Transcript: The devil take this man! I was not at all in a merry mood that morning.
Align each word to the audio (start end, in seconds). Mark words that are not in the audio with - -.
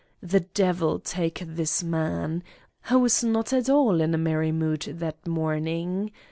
The 0.23 0.39
devil 0.39 0.97
take 0.97 1.43
this 1.45 1.83
man! 1.83 2.41
I 2.89 2.95
was 2.95 3.23
not 3.23 3.53
at 3.53 3.69
all 3.69 4.01
in 4.01 4.15
a 4.15 4.17
merry 4.17 4.51
mood 4.51 4.81
that 4.97 5.27
morning. 5.27 6.09